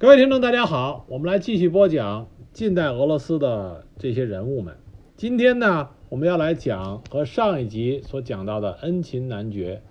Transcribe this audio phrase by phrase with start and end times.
[0.00, 4.76] 各位听众，大家好，我们来继续播讲近代俄罗斯的这些人物们。
[5.16, 9.82] 今天呢，我们要来讲和上一集所讲到的恩琴男爵，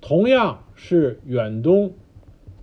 [0.00, 1.92] 同样是远东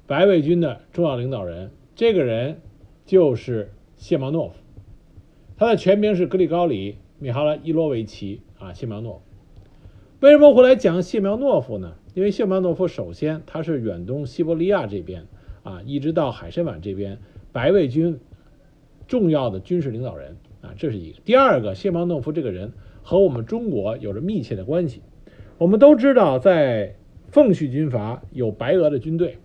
[0.08, 1.72] 白卫军的重要领导人。
[1.96, 2.62] 这个人
[3.06, 4.56] 就是谢苗诺夫，
[5.58, 9.22] 他的全名是格里高里·米哈拉伊洛维奇啊，谢苗诺夫。
[10.22, 11.96] 为什么会来讲谢苗诺夫呢？
[12.14, 15.28] 因为谢苗诺夫首先他是远东西伯利亚这边。
[15.64, 17.18] 啊，一直到海参崴这边，
[17.52, 18.20] 白卫军
[19.08, 21.20] 重要的军事领导人啊，这是一个。
[21.26, 22.72] 第二个，谢苗诺夫这个人
[23.04, 25.02] 和我们中国有着密切的关系。
[25.58, 26.96] 我们都知道，在
[27.32, 29.38] 奉系军阀有白俄的军队，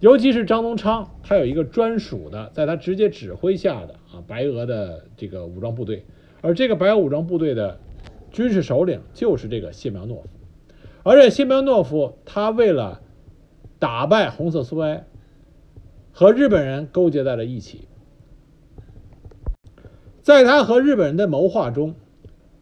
[0.00, 6.04] 尤其是张宗昌，他有一个专属的，在他直接指挥下的啊白俄的这个武装部队，
[6.40, 7.80] 而这个白俄武装部队的
[8.30, 10.28] 军事首领就是这个谢苗诺夫，
[11.02, 13.00] 而且谢苗诺夫他为了
[13.78, 15.04] 打败红色苏维埃，
[16.12, 17.86] 和日本人勾结在了一起。
[20.20, 21.94] 在他和日本人的谋划中，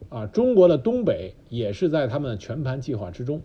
[0.08, 3.42] 啊，中国的东北也是在他们的全盘计划之中，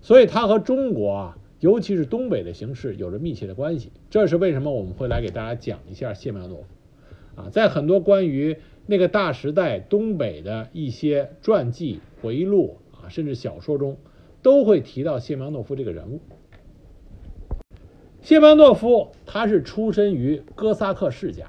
[0.00, 3.90] 所以他和中国啊，尤其是东北的形势有着密切的关系。
[4.08, 13.96] 这是为什么我们会来给大家讲一下谢苗诺夫，啊，在很多关于那个大时代东北的一些传记、回忆录啊，甚至小说中，
[14.42, 16.20] 都会提到谢苗诺夫这个人物。
[18.22, 21.46] 谢苗诺夫他是出身于哥萨克世家，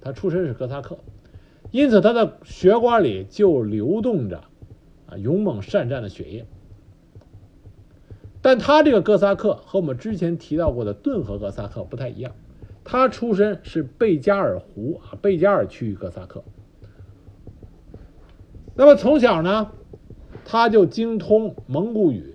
[0.00, 0.98] 他出身是哥萨克，
[1.70, 4.42] 因此他的血管里就流动着
[5.06, 6.46] 啊勇猛善战的血液。
[8.42, 12.32] 但他这个哥萨克和我们之前提到过的顿河哥萨克不太一样，
[12.82, 16.42] 他出身是贝加尔湖啊贝加尔区域哥萨克。
[18.74, 19.70] 那么从小呢，
[20.44, 22.34] 他就精通蒙古语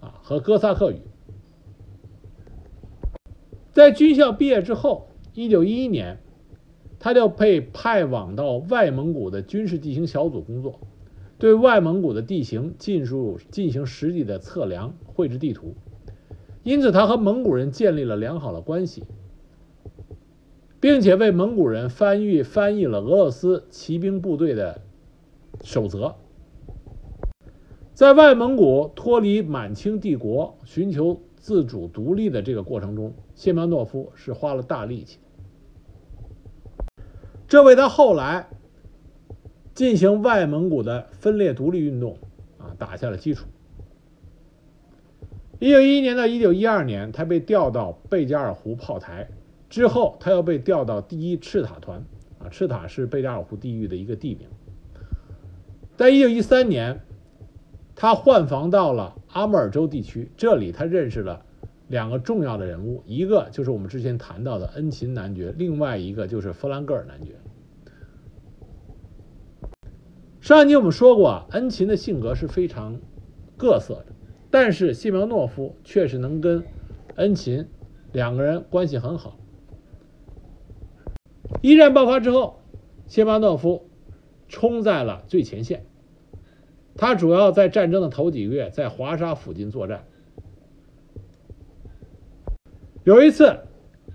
[0.00, 1.00] 啊和哥萨克语。
[3.74, 6.18] 在军校毕业之后，一九一一年，
[7.00, 10.78] 他就被派往到外蒙古的军事地形小组工作，
[11.38, 15.74] 对外蒙古的地形进入进行实地的测量、绘制地图。
[16.62, 19.02] 因此，他和蒙古人建立了良好的关系，
[20.78, 24.82] 并且为蒙古人翻译翻译了俄罗斯骑兵部队的
[25.64, 26.14] 守则。
[27.92, 31.20] 在外蒙古脱离满清帝国，寻求。
[31.36, 35.18] 自主独立的这个过程中，谢苗诺夫是花了大力气，
[37.46, 38.48] 这为他后来
[39.74, 42.18] 进行外蒙古的分裂独立运动
[42.58, 43.46] 啊打下了基础。
[45.58, 49.28] 一九一一年到一九一二年，他被调到贝加尔湖炮台，
[49.68, 52.04] 之后他又被调到第一赤塔团
[52.38, 54.48] 啊，赤塔是贝加尔湖地域的一个地名。
[55.96, 57.00] 在一九一三年。
[57.96, 61.46] 他换防到了阿穆尔州地区，这里他认识了
[61.88, 67.34] 两个重要的人物，一个就是我们之前谈到的恩琴男爵，另外一个就是弗兰格尔男爵。
[70.40, 72.98] 上一集我们说过，恩琴的性格是非常
[73.56, 74.06] 各色的，
[74.50, 76.64] 但是谢苗诺夫确实能跟
[77.16, 77.66] 恩琴
[78.12, 79.38] 两个人关系很好。
[81.62, 82.60] 一战爆发之后，
[83.06, 83.88] 谢苗诺夫
[84.48, 85.86] 冲在了最前线。
[86.96, 90.04] 他主要在战争的头几个月在华沙附近作战。
[93.04, 93.58] 有一次，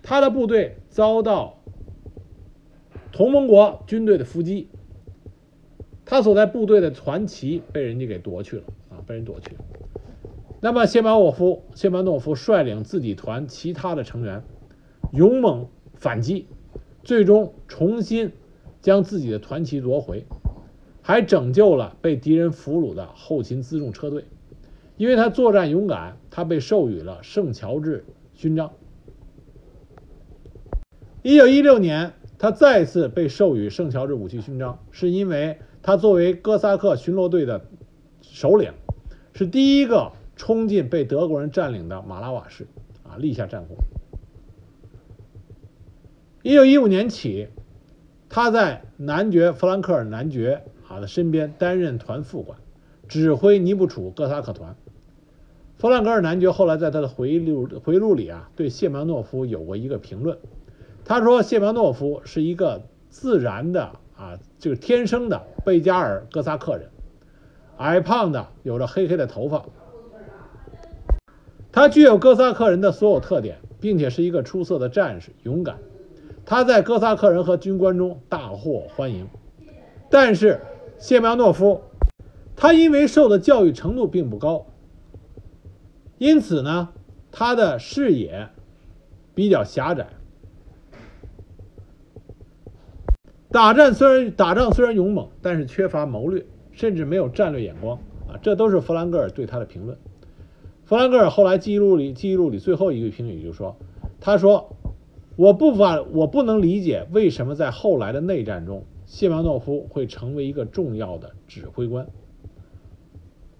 [0.02, 1.62] 他的部队遭到
[3.12, 4.68] 同盟国军队的伏击，
[6.06, 9.62] 他所在部队的团旗被人家给夺去了啊，被人夺去了。
[10.60, 14.44] 那么谢马沃夫谢马诺夫率领自己团其他的成员
[15.14, 16.48] 勇猛反击，
[17.04, 18.32] 最终重新
[18.82, 20.26] 将自己的团旗夺回。
[21.04, 24.26] 还拯救了被敌人俘虏的后勤辎重车队，
[24.98, 28.72] 因为他作战勇敢，他被授予了圣乔治勋章。
[31.22, 37.66] 一九一六年，他再次被授予圣乔治武器勋章，是因为他作为哥萨克巡逻队的
[38.22, 38.72] 首领，
[39.34, 42.68] 是第一个冲进被德国人占领的马拉瓦市，
[43.03, 43.78] 啊，立下战功。
[46.42, 47.50] 一九一五年起，
[48.30, 50.63] 他在男爵弗兰克尔男爵。
[50.89, 52.57] 啊的身边担任团副官，
[53.07, 54.75] 指挥尼布楚哥萨克团。
[55.77, 60.39] 弗兰克尔男爵后来在他的回忆录回忆录里啊，对谢苗诺夫有过一个评论。
[61.10, 63.82] 他说：“谢苗诺夫是一个自然的
[64.16, 66.88] 啊，就是天生的贝加尔哥萨克人，
[67.78, 69.66] 矮胖的，有着黑黑的头发。
[71.72, 75.80] 他具有哥萨克人的所有特点，并且是一个出色的战士，勇敢。
[76.46, 79.28] 他在哥萨克人和军官中大获欢迎，
[80.12, 80.62] 但是。”
[81.00, 81.82] 谢苗诺夫，
[82.56, 84.68] 他因为受的教育程度并不高，
[86.20, 86.90] 因此呢，
[87.32, 88.50] 他的视野
[89.34, 90.10] 比较狭窄。
[93.51, 97.98] 打战虽然打仗虽然勇猛，但是缺乏谋略，甚至没有战略眼光
[98.28, 98.38] 啊！
[98.44, 99.98] 这都是弗兰格尔对他的评论。
[100.86, 103.75] 弗兰格尔后来记录里记录里最后一个评语就说
[104.22, 104.75] ：“他说，
[105.36, 112.07] 我不法我不能理解为什么在后来的内战中，谢苗诺夫会成为一个重要的指挥官。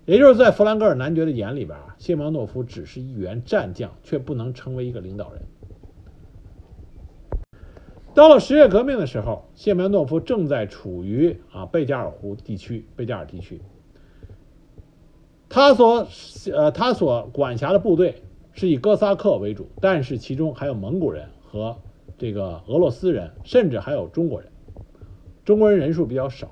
[0.06, 5.42] 也就是在弗兰格尔男爵的眼里边啊，谢苗诺夫只是一员战将，却不能成为一个领导人。”
[8.20, 13.62] 到了十月革命的时候，谢苗诺夫正在处于啊贝加尔湖地区，贝加尔地区。
[15.48, 16.06] 他所
[16.52, 18.22] 呃他所管辖的部队
[18.52, 21.78] 是以哥萨克为主，但是其中还有蒙古人和
[22.18, 24.52] 这个俄罗斯人，甚至还有中国人。
[25.46, 26.52] 中国人人数比较少。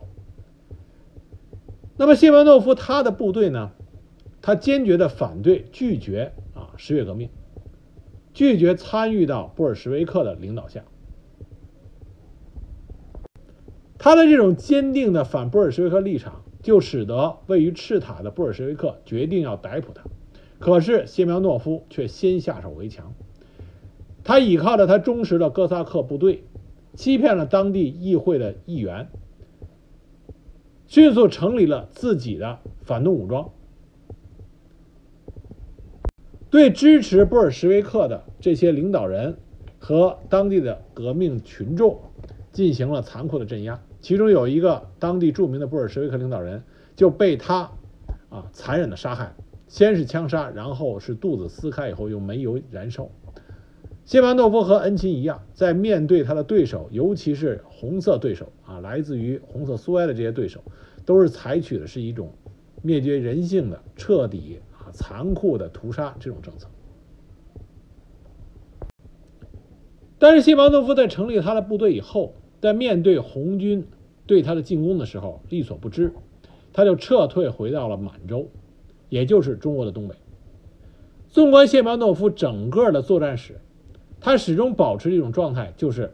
[1.98, 3.72] 那么谢苗诺夫他的部队呢，
[4.42, 7.30] 他坚决的反对拒绝啊十月革命，
[8.34, 10.82] 拒绝参与到布尔什维克的领导下。
[14.08, 20.02] 他的这种坚定的反布尔什维克立场，就使得位于赤塔的布尔什维克决定要逮捕他。
[20.60, 23.14] 可是谢苗诺夫却先下手为强，
[24.24, 26.46] 他倚靠着他忠实的哥萨克部队，
[26.94, 29.10] 欺骗了当地议会的议员，
[30.88, 33.50] 迅速成立了自己的反动武装，
[36.50, 39.38] 对支持布尔什维克的这些领导人
[39.80, 42.00] 和当地的革命群众
[42.54, 43.82] 进行了残酷的镇压。
[44.08, 46.64] 其中有一个当地著名的布尔什维克领导人
[46.96, 47.70] 就被他
[48.30, 49.36] 啊残忍的杀害，
[49.68, 53.10] 先是枪杀，然后是肚子撕开以后用煤油燃烧。
[54.06, 60.62] 谢苗诺夫和恩琴一样，在面对他的对手，尤其是红色对手啊，来自于红色苏维埃的这些对手，
[61.04, 62.32] 都是采取的是一种
[62.82, 66.70] 灭绝人性的、彻底啊残酷的屠杀这种政策。
[70.18, 73.86] 但是谢苗诺夫在成立他的部队以后，在面对红军。
[74.28, 76.14] 对他的进攻的时候力所不支，
[76.74, 78.48] 他就撤退回到了满洲，
[79.10, 80.16] 也就是中国的东北。
[81.30, 83.60] 纵观谢苗诺夫整个的作战史，
[84.20, 86.12] 他始终保持一种状态，就是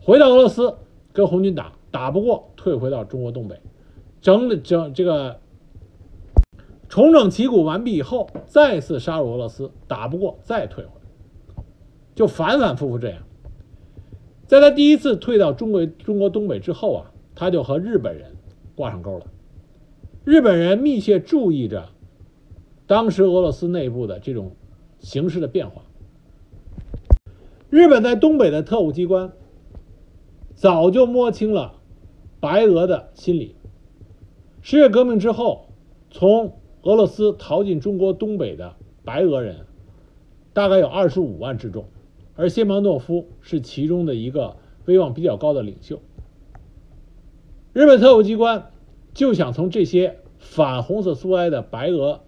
[0.00, 0.76] 回到俄罗斯
[1.12, 3.60] 跟红军打，打不过退回到中国东北，
[4.20, 5.40] 整整这个
[6.88, 11.62] 重整旗鼓完毕以后，再次杀入俄罗斯，打不过再退回来，
[12.14, 13.22] 就反反复复这样。
[14.46, 18.36] 在他第一次退到中国中国东北之后啊，他就和日本人
[18.74, 19.26] 挂上钩了。
[20.24, 21.88] 日本人密切注意着
[22.86, 24.52] 当时俄罗斯内部的这种
[25.00, 25.82] 形势的变化。
[27.70, 29.32] 日本在东北的特务机关
[30.54, 31.74] 早就摸清了
[32.38, 33.56] 白俄的心理。
[34.62, 35.66] 十月革命之后，
[36.10, 39.66] 从俄罗斯逃进中国东北的白俄人
[40.52, 41.84] 大概有二十五万之众。
[42.36, 46.00] 而谢苗诺夫是其中的一个威望比较高的领袖。
[47.72, 48.70] 日本特务机关
[49.12, 52.20] 就想从这些反红色苏维埃的白俄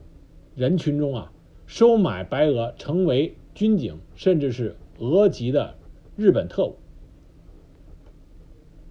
[0.55, 1.33] 人群中啊，
[1.67, 5.75] 收买白俄成为军警，甚至是俄籍的
[6.17, 6.77] 日本特务。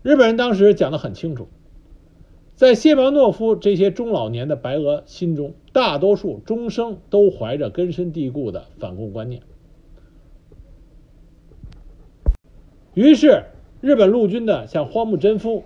[0.04, 1.48] 日本人当时讲得很清楚，
[2.56, 9.42] 在谢苗诺夫这些中老年的白俄心中，大多数终生都怀着根深蒂固的反共观念。
[12.98, 13.44] 于是，
[13.80, 15.66] 日本陆军的像荒木贞夫、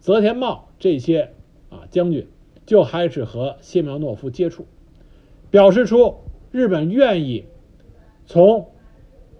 [0.00, 1.30] 泽田茂这些
[1.70, 2.28] 啊将军，
[2.66, 4.66] 就开始和谢苗诺夫接触，
[5.50, 6.16] 表示出
[6.52, 7.46] 日本愿意
[8.26, 8.66] 从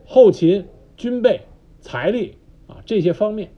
[0.06, 1.42] 后勤、军备、
[1.82, 3.50] 财力啊这些方面、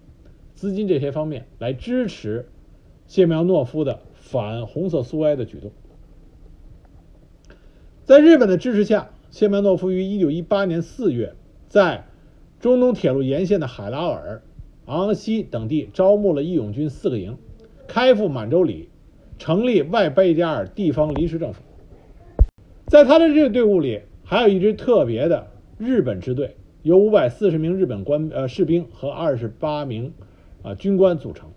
[0.57, 2.49] 资金这些方面来支持
[3.07, 5.71] 谢苗诺夫的反红色苏维埃的举动。
[8.03, 11.37] 在日本的支持下，谢苗诺夫于一九一八年四月
[11.69, 12.08] 在。
[12.61, 14.43] 中东铁路沿线的海拉尔、
[14.87, 17.39] 昂西等地招募了义勇军四个营，
[17.87, 18.89] 开赴满洲里，
[19.39, 21.63] 成立外贝加尔地方临时政府。
[22.87, 25.47] 在他的这个队伍里，还有一支特别的
[25.79, 30.13] 日本支队，由五百四十名日本官呃士兵和二十八名
[30.63, 31.51] 啊军官组成。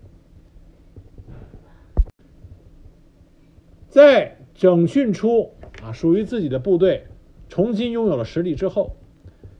[3.88, 5.50] 在整训出
[5.82, 7.06] 啊属于自己的部队，
[7.48, 8.94] 重新拥有了实力之后，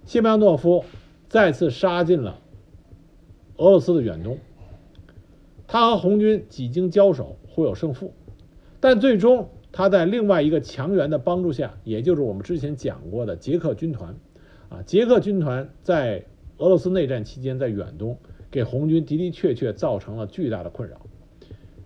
[0.05, 0.85] 谢苗诺夫。
[1.33, 2.41] 再次杀进了
[3.57, 4.37] 俄罗斯的远东，
[5.67, 8.13] 他和红军几经交手，互有胜负，
[8.81, 14.15] 但最终他在另外一个强援的帮助下，也就是我们之前讲过的捷克军团，
[14.69, 16.23] 啊，捷克军团在
[16.59, 18.19] 俄罗斯内战期间在远东
[18.51, 21.01] 给红军的的确确造成了巨大的困扰，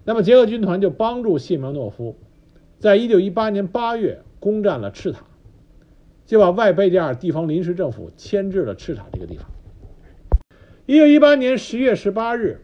[0.04, 2.16] 那么捷克军团就帮助谢苗诺夫，
[2.80, 5.24] 在一九一八年八月攻占了赤塔，
[6.26, 9.46] 就把外贝加尔地方临时政府迁至了赤塔这个地方。
[10.84, 12.60] 一九一八年十月十八日，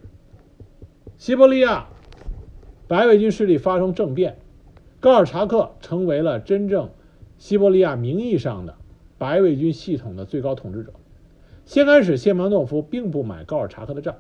[1.16, 1.86] 西伯利亚
[2.88, 4.36] 白卫军势力发生政变，
[5.00, 6.90] 高尔察克成为了真正
[7.38, 8.74] 西伯利亚名义上的
[9.16, 10.92] 白卫军系统的最高统治者。
[11.64, 14.16] 先开始，谢苗诺夫并不买高尔察克的账。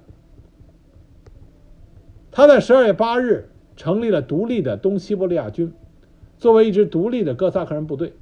[2.30, 5.72] 他在十二月八日成立了独立的东西伯利亚军，
[6.38, 8.14] 作为一支独立的哥萨克人部队。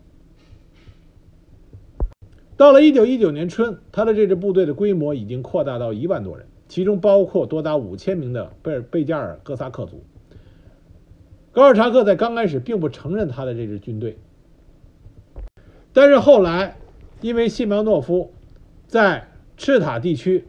[2.61, 10.05] 到了一九一九年春，他的这支部队的规模已经扩大到一万多人，其中包括多达五千名的贝尔贝加尔哥萨克族。
[11.53, 14.19] 高尔察克在刚开始并不承认他的这支军队，
[15.95, 16.77] 但是后来
[17.23, 18.31] 因为谢苗诺夫。
[18.87, 20.45] 在赤塔地区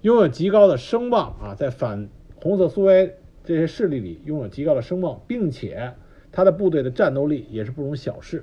[0.00, 3.12] 拥有极高的声望啊，在反红色苏维埃
[3.44, 5.92] 这些势力里拥有极高的声望，并且
[6.32, 8.42] 他的部队的战斗力也是不容小视。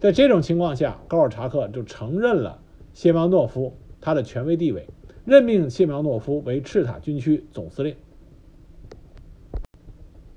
[0.00, 2.60] 在这种情况下，高尔察克就承认了
[2.94, 4.86] 谢苗诺夫他的权威地位，
[5.24, 7.96] 任命谢苗诺夫为赤塔军区总司令。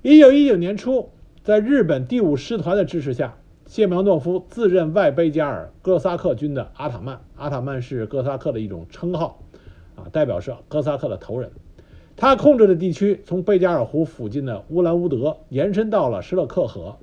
[0.02, 1.10] 一九一九年初，
[1.44, 3.36] 在日本第五师团的支持下。
[3.64, 9.40] 谢苗诺夫自任外贝加尔哥萨克军的阿塔曼，阿塔曼是哥萨克的一种称号，
[9.94, 11.50] 啊，代表是哥萨克的头人。
[12.14, 16.98] 他控制的地区从贝加尔湖附近的乌兰乌德延伸到了施勒克河，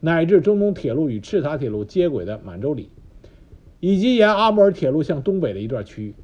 [0.00, 2.90] 乃至中东铁路与赤塔铁路接轨的满洲里，
[3.80, 6.14] 以及沿阿穆尔铁路向东北的一段区域。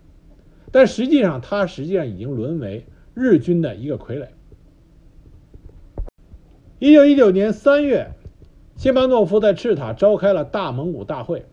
[0.71, 4.27] 但实际上，它实际上已经沦为日军的一个傀儡。
[6.79, 8.11] 一九一九年三月。
[8.77, 11.47] 谢巴诺夫在赤塔召开了大蒙古大会，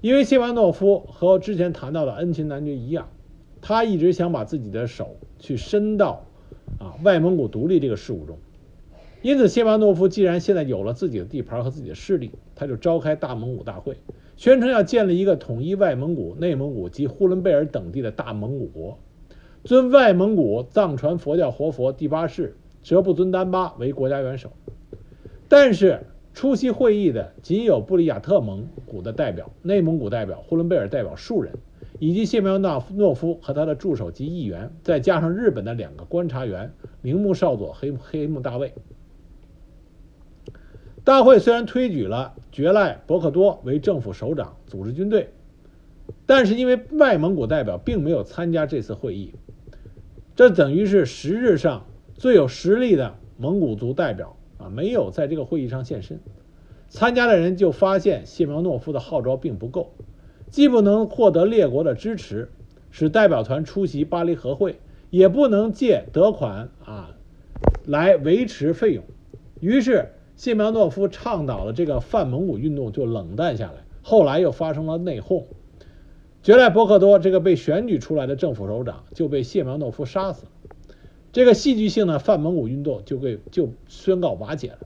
[0.00, 3.08] 因为谢巴诺夫和之前谈到的恩琴男爵一样，
[3.62, 6.26] 他一直想把自己的手去伸到
[6.80, 8.36] 啊外蒙古独立这个事务中，
[9.22, 13.96] 因此谢苗诺夫既然现在有了自己的地盘和自己的势力，他就召开大蒙古大会，
[14.36, 18.98] 宣称要建立一个统一外蒙古、内蒙古及呼伦贝尔等地的大蒙古国，
[19.64, 24.52] 尊外蒙古藏传佛教活佛第八世哲布尊丹巴为国家元首，
[25.48, 26.00] 但是。
[26.34, 31.52] 出席会议的仅有布里亚特蒙古的代表、内蒙古代表、呼伦贝尔代表数人，
[31.98, 36.72] 以及谢苗诺夫和他的助手及议员，再加上日本的两个观察员
[37.02, 38.72] 铃木少佐、黑黑木大卫。
[41.08, 45.30] 大会虽然推举了觉赖伯克多为政府首长，组织军队，
[46.26, 49.32] 但是因为外蒙古代表并没有参加这次会议，
[50.36, 54.36] 这等于是实质上最有实力的蒙古族代表。
[54.58, 56.20] 啊，没有在这个会议上现身，
[56.90, 59.94] 参加的人就发现谢苗诺夫的号召并不够，
[60.50, 62.50] 既不能获得列国的支持，
[62.90, 67.16] 使代表团出席巴黎和会，也不能借得款啊
[67.86, 69.02] 来维持费用。
[69.60, 73.84] 于是谢苗诺夫倡导的这个泛蒙古运动就冷淡下来。
[74.02, 75.46] 后来又发生了内讧，
[76.44, 80.46] 觉赖伯克多这个被选举出来的政府首长就被谢苗诺夫杀死。
[81.32, 84.78] 这个戏剧性的泛蒙古运动就被就宣告瓦解了。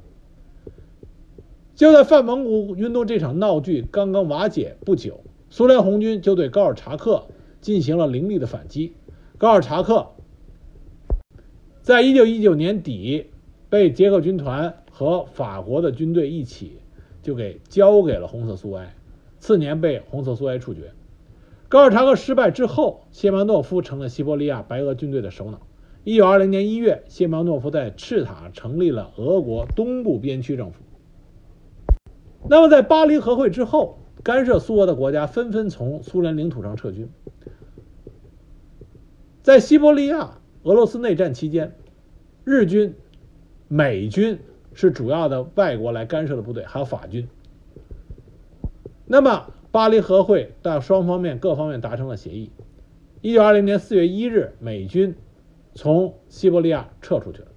[1.75, 7.27] 就在泛蒙古运动这场闹剧刚刚瓦解不久，苏联红军就对高尔察克
[7.61, 8.95] 进行了凌厉的反击。
[9.37, 10.13] 高尔察克
[11.83, 13.27] 在一九一九年底
[13.69, 16.79] 被捷克军团和法国的军队一起
[17.23, 18.95] 就给交给了红色苏埃，
[19.41, 20.93] 次年被红色苏埃处决。
[21.69, 25.67] 高尔察克失败之后，谢曼诺夫成了西伯利亚白俄军队的首脑。
[26.05, 30.85] 一九二零年一月，谢苗诺夫在赤塔成立了俄国东部边区政府。
[32.49, 37.09] 那么，在巴黎和会之后，干涉苏俄的国家纷纷从苏联领土上撤军。
[39.43, 41.75] 在西伯利亚俄罗斯内战期间，
[42.45, 42.95] 日军、
[43.67, 44.39] 美军
[44.75, 47.29] 是主要的外国来干涉的部队，还有法军。
[49.07, 52.51] 那么，巴黎和会到双方面各方面达成了协议。
[53.21, 55.15] 一九二零年四月一日，美军。
[55.75, 57.49] 从西伯利亚撤出去了，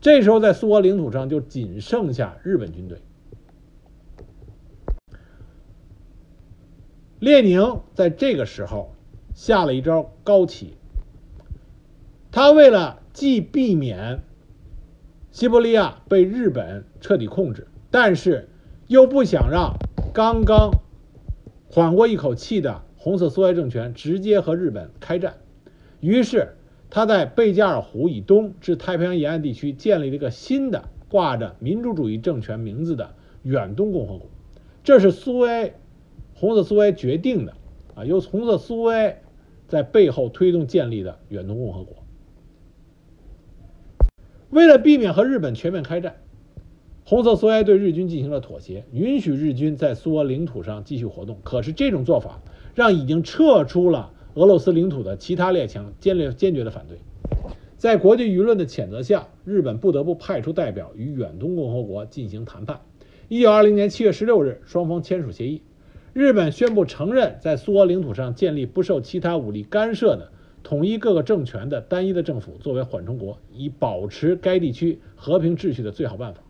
[0.00, 2.98] 这时候在苏俄领土上就仅剩下日本军队。
[7.18, 8.94] 列宁在这个时候
[9.34, 10.76] 下了一招高棋，
[12.30, 14.22] 他为了既避免
[15.34, 18.48] 西伯利亚被日本彻底控制，但是
[18.86, 19.74] 又不想让
[20.12, 20.70] 刚刚
[21.68, 25.34] 缓过一口气的红色苏维埃政权直接和日本开战，
[25.98, 26.50] 于是。
[26.88, 34.30] 他在贝加尔湖以东至太平洋沿岸地区建立了一个新的挂着民主主义政权名字的远东共和国，
[34.84, 35.74] 这是苏维埃
[36.34, 37.54] 红色苏维埃决定的
[37.96, 39.22] 啊，由红色苏维埃
[39.66, 42.03] 在背后推动建立的远东共和国。
[44.54, 46.14] 为了避免和日本全面开战，
[47.04, 51.38] 红色苏维埃对日军进行了妥协，允许日军在苏俄领土上继续活动。
[51.42, 52.40] 可是这种做法
[52.72, 56.98] 让已经撤出了俄罗斯领土的其他列强坚决坚决的反对。
[57.76, 62.80] 在国际舆论的谴责下，日本不得不派出代表与远东共和国进行谈判。
[63.26, 65.62] 一九二零年七月十六日，双方签署协议，
[66.12, 70.30] 日本宣布承认在苏俄领土上建立不受其他武力干涉的。
[70.64, 76.40] 统一各个政权的单一的政府作为缓冲国，以保持该地区和平秩序的最好办法。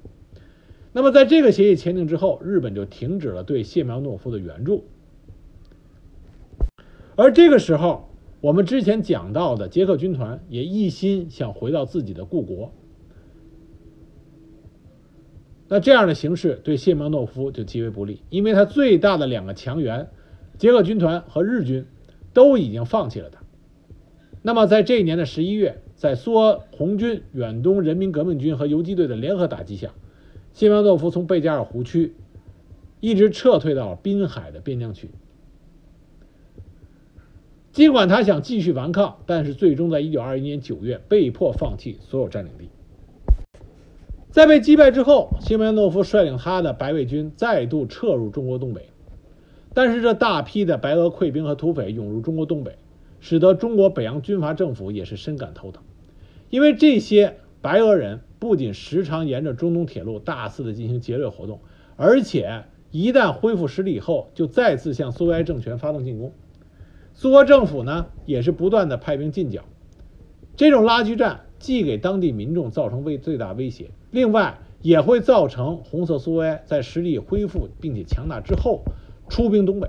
[0.93, 4.85] 那么，在这个协议签订之后，日本就停止了对谢苗诺夫的援助。
[7.17, 8.09] 而这个时候，
[8.41, 12.73] 我们之前讲到的捷克军团也一心想回到自己的故国。
[15.67, 20.09] 那这样的形势对谢苗诺夫就极为不利，因为他最大的两个强援，
[20.57, 21.85] 捷克军团和日军，
[22.33, 23.44] 都已经放弃了他。
[24.47, 29.95] 那么，在这一年的十一月，在苏俄红军、远东人民革命军和游击队的联合打击下，
[30.53, 32.13] 谢苗诺夫从贝加尔湖区
[33.01, 35.09] 一直撤退到了滨海的边疆区。
[37.73, 42.69] 尽管他想继续顽抗，但是最终在一九二一年九月被迫放弃所有占领地。
[44.31, 48.91] 在被击败之后，谢苗诺夫率领他的白卫军再度撤入中国东北，
[49.73, 52.77] 但是这大批的白俄溃兵和土匪涌入中国东北。
[53.25, 55.83] 使得中国北洋军阀政府也是深感头疼，
[56.51, 61.61] 因为这些白俄人不仅时常沿着中东铁路大肆的进行劫掠活动，
[61.97, 66.35] 而且一旦恢复实力以后，就再次向苏维埃政权发动进攻。
[67.15, 69.65] 苏俄政府呢，也是不断的派兵进剿，
[70.55, 78.85] 这种拉锯战既给当地民众造成威最大威胁，另外也会造成红色苏维埃在实力恢复并且强大之后
[79.31, 79.89] 出兵东北。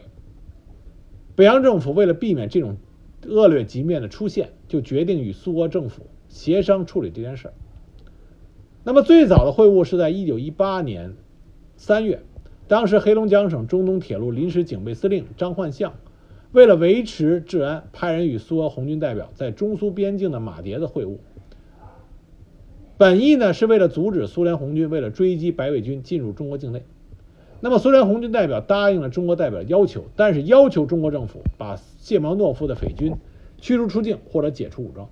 [1.35, 2.77] 北洋政府为了避免这种。
[3.27, 7.53] 恶劣局面的出现，就决定与苏俄政府协商处理这件事儿。
[8.83, 11.15] 那么最早的会晤是在一九一八年
[11.75, 12.21] 三月，
[12.67, 15.95] 当时黑龙江省中东铁路临时警备司令张焕相，
[16.51, 21.17] 为了维持治安，派人与苏俄红军代表在中苏边境的马迭子会晤。
[22.97, 26.83] 本意呢是为了阻止苏联红军为了追击白卫军进入中国境内。
[27.65, 33.15] 那么，苏联红军代表答应了中国代表要求，但是要求中国政府把谢苗诺夫的匪军
[33.57, 35.09] 驱逐出境或者解除武装。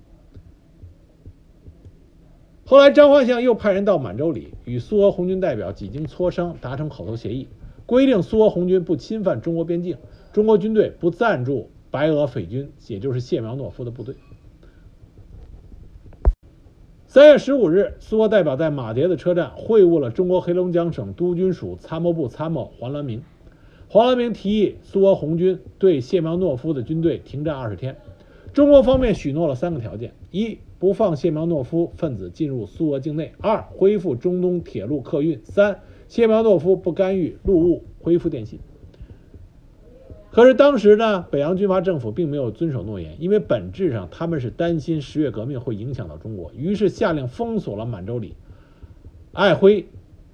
[2.64, 7.48] 后来，张焕相又派人到满洲里，与苏俄红军代表几经磋商，达成口头协议，
[7.86, 9.96] 规定苏俄红军不侵犯中国边境，
[10.32, 14.14] 中国军队不赞助白俄匪军，也就是谢苗诺夫的部队。
[17.14, 23.22] 三月十五日，苏俄代表在马迭的车站会晤了中国黑龙江省督军署参谋部参谋黄兰明。
[23.86, 27.98] 黄兰明提议苏俄红军对谢苗诺夫的军队停战二十天。
[28.52, 38.58] 中国方面许诺了三个条件：一、不放谢苗诺夫分子进入苏俄境内；二、恢复中东铁路客运；三、谢苗诺夫不干预陆务，恢复电信。
[40.34, 48.34] 可是当时呢，北洋军阀政府并没有遵守诺言，因为本质上他们是担心十月革命会影响到中国，于是下令封锁了满洲里、
[49.32, 49.86] 爱辉、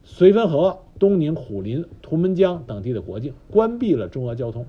[0.06, 4.64] 绥芬河、东宁、虎林、图们江等地的国境，关闭了中俄交通。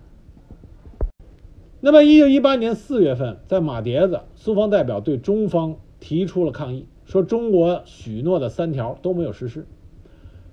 [1.80, 9.66] 那么，一九一八年四月份，在马迭子，苏方代表对中方提出了抗议，说中国许诺的三条都没有实施。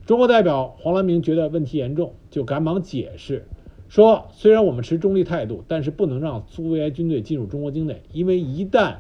[0.07, 3.45] 中国代表黄兰明觉得问题严重，就赶忙解释。
[3.89, 8.97] 说，虽然我们持中立态度，但是不能让苏维埃军队进入中国境内，因为一旦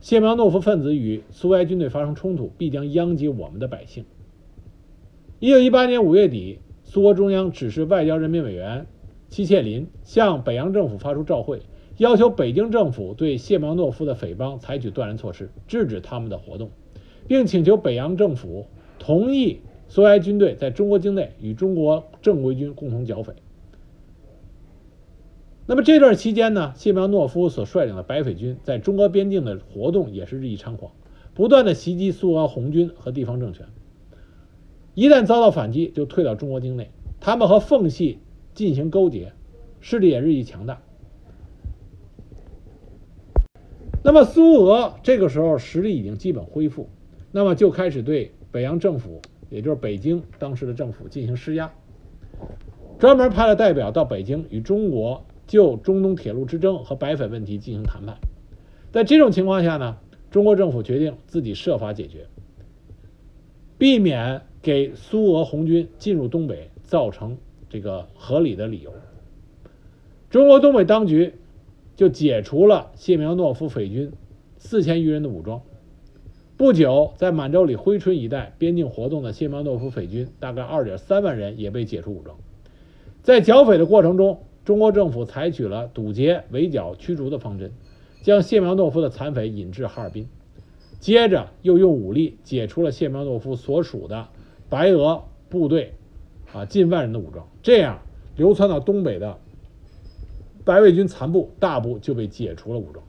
[0.00, 4.04] 谢苗诺夫分子与苏维埃军队发生冲突，必将殃及我们的百姓。
[5.38, 8.86] 一九一八年五月底，苏俄中央指示外交人民委员
[9.28, 11.62] 戚切林向北洋政府发出照会，
[11.96, 16.70] 要求北京政府对谢苗诺夫的匪帮采取断然措施，制止他们的活动，
[17.28, 18.66] 并请求北洋政府
[18.98, 23.32] 同意苏维埃军队在中国境内与中国正规军共同剿匪。
[25.68, 30.92] 那么这段期间呢，谢苗诺夫所率领的白匪军在中俄边境的活动也是日益猖狂，
[31.34, 33.66] 不断的袭击苏俄红军和地方政权。
[34.94, 36.92] 一旦遭到反击，就退到中国境内。
[37.18, 38.20] 他们和奉系
[38.54, 39.32] 进行勾结，
[39.80, 40.80] 势力也日益强大。
[44.04, 46.88] 那么苏俄这个时候实力已经基本恢复，
[47.32, 51.72] 那么就开始对北洋政府，也就是北京当时的政府进行施压，
[53.00, 55.26] 专门派了代表到北京与中国。
[55.46, 58.16] 就中东铁路之争和白匪问题进行谈判，
[58.90, 59.96] 在这种情况下呢，
[60.30, 62.26] 中国政府决定自己设法解决，
[63.78, 68.92] 避免给苏俄红军进入东北造成这个合理的理由。
[70.30, 71.34] 中国东北当局
[71.94, 74.12] 就解除了谢苗诺夫匪军
[74.58, 75.62] 四千余人的武装，
[76.56, 82.36] 不久，在满洲里珲春一带边境活动的谢苗诺夫匪军大概二点三万人也被解除武装。
[83.22, 87.72] 在剿匪的过程中，中国政府采取了堵截、围剿、驱逐的方针，
[88.22, 90.26] 将谢苗诺夫的残匪引至哈尔滨，
[90.98, 94.26] 接着又用武力解除了谢苗诺夫所属的
[94.68, 95.94] 白俄部队
[96.52, 98.00] 啊近万人的武装，这样
[98.34, 99.38] 流窜到东北的
[100.64, 103.04] 白卫军残部大部就被解除了武装。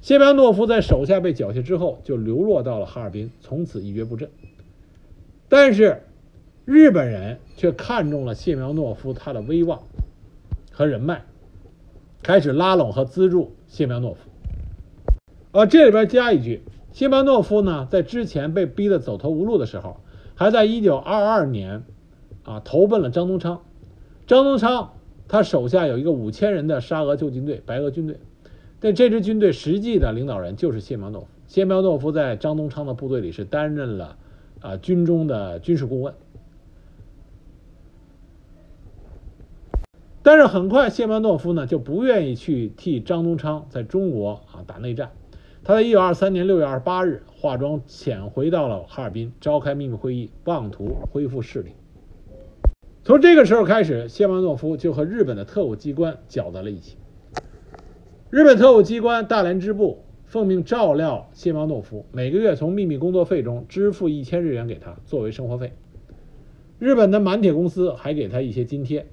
[0.00, 4.30] 谢苗诺夫在手下被缴械之后，就流落到了哈尔滨，从此一蹶不振。
[5.46, 6.00] 但是，
[6.64, 9.82] 日本人却看中了谢苗诺夫他的威望
[10.74, 11.24] 和人脉，
[12.20, 14.28] 开始拉拢和资助谢苗诺夫。
[15.52, 20.00] 啊，这里边加一句：谢苗诺夫呢，在之前被逼得走投无路的时候，
[20.34, 21.84] 还在1922年
[22.42, 23.62] 啊投奔了张宗昌。
[24.26, 24.94] 张宗昌
[25.28, 28.18] 他手下有一个五千人的沙俄旧军队——白俄军队。
[28.80, 31.28] 但这支军队实际的领导人就是谢苗诺夫。
[31.46, 34.16] 谢苗诺夫在张宗昌的部队里是担任了
[34.60, 36.12] 啊军中的军事顾问。
[40.24, 45.10] 但是很快，谢苗诺夫呢就不愿意去替张宗昌在中国啊打内战。
[45.62, 51.72] 他在1923年6月28日化妆潜回到了哈尔滨，召开秘密会议，妄图恢复势力。
[53.02, 56.96] 从这个时候开始，谢苗诺夫就和日本的特务机关搅在了一起。
[58.30, 65.74] 日本特务机关大连支部奉命照料谢苗诺夫，每个月从秘密工作费中支付一千日元给他作为生活费。
[66.78, 69.06] 日本的满铁公司还给他一些津贴。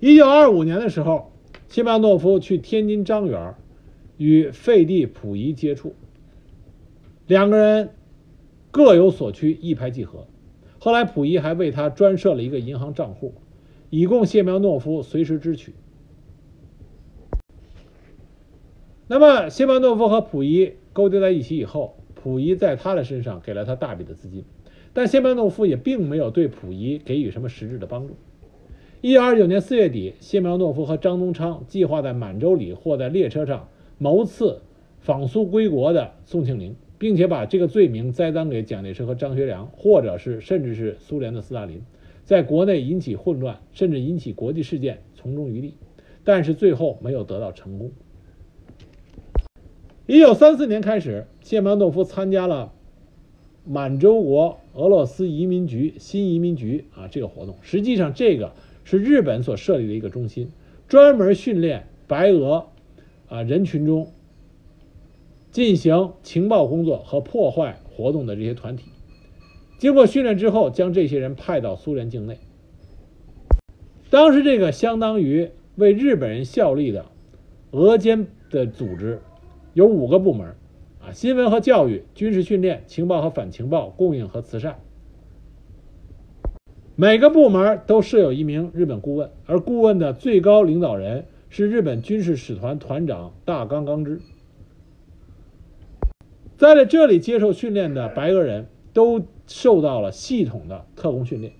[0.00, 1.32] 一九二五年的时候，
[1.68, 3.54] 谢苗诺夫去天津张园
[4.18, 5.94] 与废帝溥仪接触，
[7.26, 7.90] 两个人
[8.70, 10.26] 各有所趋，一拍即合。
[10.78, 13.34] 后来溥仪还为他专设了一个银行账户，
[13.88, 15.72] 以供谢苗诺夫随时支取。
[19.06, 24.44] 那么，谢苗诺夫和溥仪勾结在一起以后，溥仪在他的身上给了他大笔的资金，
[24.92, 28.16] 但谢苗诺夫也并没有对溥仪给予什么实质的帮助。
[29.04, 34.62] 一九二九年四月底，谢苗诺夫和张宗昌计划在满洲里或在列车上谋刺
[34.98, 41.82] 访苏归国的宋庆龄，并且把这个罪名栽赃给蒋介石和张学良，或者是甚至是苏联的斯大林，
[42.24, 45.74] 在国内引起混乱，甚至引起国际事件，从中渔利，
[46.24, 47.92] 但是最后没有得到成功。
[50.06, 52.72] 一九三四年开始，谢苗诺夫参加了
[53.66, 57.54] 满洲国俄罗斯移民局新移民局啊这个活动。
[57.60, 58.52] 实际上，这个
[58.84, 60.50] 是日本所设立的一个中心，
[60.86, 62.66] 专门训练白俄
[63.28, 64.12] 啊人群中
[65.50, 68.86] 进行情报工作和破坏活动的这些团体。
[69.78, 72.38] 经过训练之后，将这些人派到苏联境内。
[74.10, 77.06] 当时，这个相当于为日本人效力的
[77.72, 79.20] 俄奸的组织。
[79.72, 80.54] 有五个部门，
[81.00, 84.78] 啊，新闻和教育、军事训练、情报和反情报、供应和慈善。
[86.96, 94.20] 每个部门都设有一名日本顾问，而顾问的最高领导人是日本军事使团团长大冈纲之。
[96.56, 101.52] 在这里接受训练的白俄人都受到了系统的特工训练。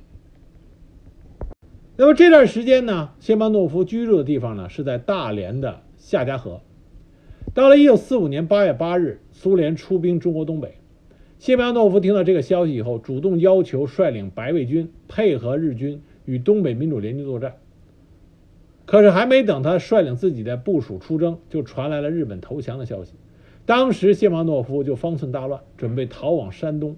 [1.96, 6.60] 那么这段时间呢，谢巴诺夫居住的地方呢是在大连的夏家河。
[7.52, 10.76] 到了一九四五年八月八日，苏联出兵中国东北。
[11.44, 17.56] 谢苗诺夫听到这个消息以后，主动要求率领白卫军配合日军与东北民主联军作战。
[18.86, 23.12] 可是还没等他率领自己的部署出征，就传来了日本投降的消息。
[23.66, 26.96] 当时谢苗诺夫就方寸大乱，准备逃往山东。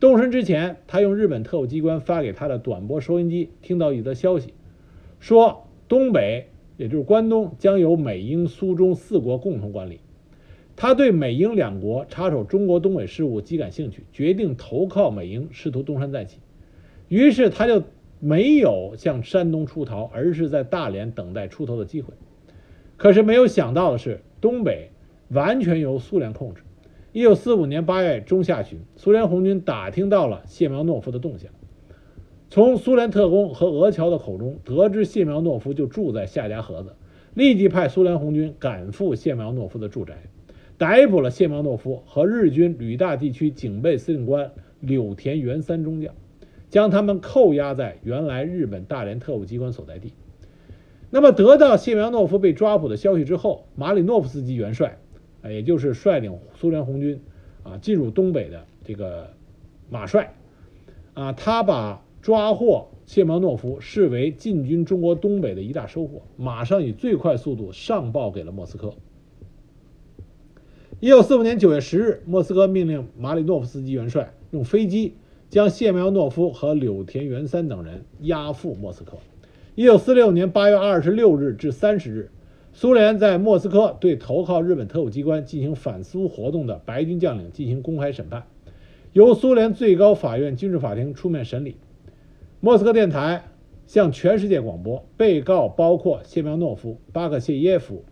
[0.00, 4.54] 动身之前，他用日本特务机关发给他的短波收音机听到一则消息，
[5.20, 6.46] 说东北。
[6.78, 10.00] 也就是关东将由美英苏中四国共同管理。
[10.76, 16.38] 他对美英两国插手中国东北事务极感兴趣，决定投靠美英，试图东山再起。
[17.08, 17.82] 于是他就
[18.18, 22.12] 没有向山东出逃，而是在大连等待出头的机会。
[22.96, 24.90] 可是没有想到的是，东北
[25.28, 26.62] 完全由苏联控制。
[27.12, 31.52] 一九四五年八月中下旬，苏联红军打听到了谢苗诺夫的动向。
[32.50, 36.94] 从苏联特工和俄侨的口中得知，谢苗诺夫就住在夏家河子，
[37.34, 40.22] 立即派苏联红军赶赴谢苗诺夫的住宅，
[40.78, 46.14] 逮捕了谢苗诺夫和日军旅大地区警备司令官柳田元三中将，
[46.68, 50.12] 将他们扣押在原来日本大连特务机关所在地。
[51.10, 54.98] 那么，得到谢苗诺夫被抓捕的消息之后，马里诺夫斯基元帅，
[55.42, 57.20] 啊，也就是率领苏联红军
[57.62, 59.30] 啊进入东北的这个
[59.88, 60.34] 马帅，
[61.14, 62.00] 啊，他把。
[62.24, 68.94] 抓获谢苗诺夫视为进军中国东北的一大收获，马上以最快速度上报给了莫斯科。
[71.04, 75.16] 一九四五年九月十日，莫斯科命令马里诺夫斯基元帅用飞机
[75.50, 79.18] 将谢苗诺夫和柳田元三等人押赴莫斯科。
[79.74, 82.30] 一九四六年八月二十六日至三十日，
[82.72, 88.44] 苏联在莫斯科对投靠日本特务机关进行反苏活动的白军将领进行公开审判，
[89.12, 91.76] 由苏联最高法院军事法庭出面审理。
[92.60, 93.44] 莫斯科电台
[93.86, 98.02] 向全世界广播，被告包括谢苗诺夫、巴克谢耶夫。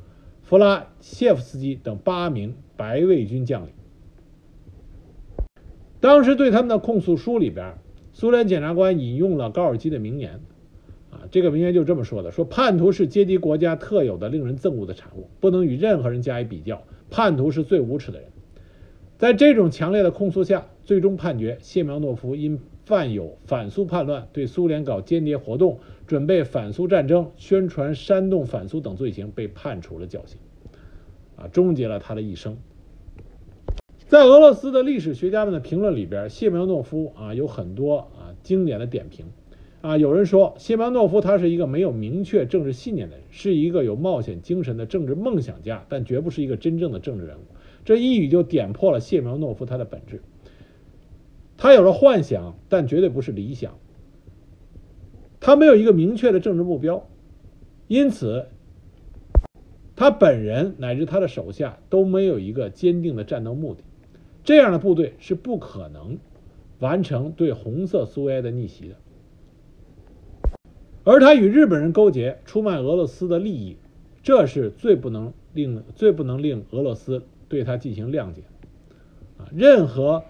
[0.42, 3.72] 弗拉谢夫斯基等八名白卫军将领，
[6.00, 7.74] 当时对他们的控诉书里边，
[8.12, 10.40] 苏联检察官引用了高尔基的名言，
[11.12, 16.82] 啊，这个名言就这么说的：说叛徒是阶级国家特有的、令人憎恶的产物，不能与任何人加以比较。
[17.08, 18.28] 叛徒是最无耻的人。
[19.16, 25.78] 在这种强烈的控诉下，最终判决谢苗诺夫因犯有反苏叛乱、对苏联搞间谍活动。
[26.08, 30.36] 准备反苏战争、宣传煽动反苏等罪行，被判处了绞刑，
[31.36, 32.58] 啊，终结了他的一生。
[34.12, 39.24] 在俄罗斯的历史学家们的评论里边，谢苗诺夫啊有很多啊经典的点评，
[39.80, 47.40] 啊，有人说谢苗诺夫他是一个没有明确政治信念的人，是一个有冒险精神的政治梦想家，但绝不是一个真正的政治人物。
[47.86, 50.20] 这一语就点破了谢苗诺夫他的本质。
[51.56, 53.78] 他有了幻想，但绝对不是理想。
[55.40, 57.08] 他没有一个明确的政治目标，
[57.88, 58.44] 因此，
[59.96, 63.82] 他本人乃至他的手下都没有一个坚定的战斗目的。
[64.44, 66.18] 这样的部队是不可能
[66.78, 68.96] 完成对红色苏维埃的逆袭的。
[71.04, 73.76] 而他与日本人勾结，出卖俄罗斯的利益，
[74.22, 78.42] 这是最不能令最不能令俄罗斯对他进行谅解。
[79.38, 80.24] 啊，任何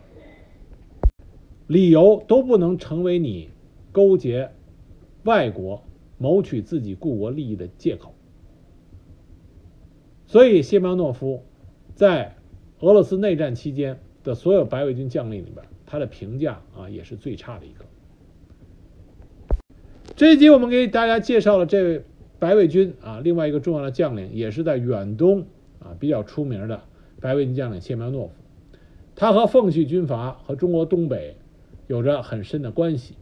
[1.67, 3.51] 理由都不能成为你
[3.93, 4.51] 勾结。
[5.25, 5.85] 外国
[6.19, 8.13] 谋取自己故国利益的借口，
[10.27, 11.45] 所以谢苗诺夫
[11.95, 12.35] 在
[12.83, 17.85] 俄罗斯内战期间的所有白卫军将领里边，他的评价啊也是最差的一个。
[20.17, 22.05] 这一集我们给大家介绍了这位
[22.41, 25.47] 白卫军啊另外一个重要的将领，也是在远东
[25.79, 26.83] 啊比较出名的
[27.21, 28.33] 白卫军将领谢苗诺夫，
[29.15, 31.37] 他和奉系军阀和中国东北
[31.87, 33.15] 有着很深的关系。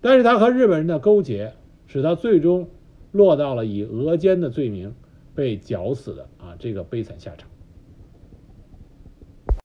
[0.00, 1.54] 但是他和日本人的勾结，
[1.88, 2.68] 使他最终
[3.10, 4.94] 落到了以俄奸的罪名
[5.34, 7.48] 被绞死的啊这个悲惨下场。